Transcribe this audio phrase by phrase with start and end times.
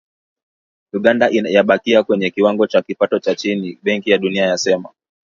[0.93, 4.89] Uganda yabakia kwenye kiwango cha kipato cha chini, Benki ya Dunia yasema.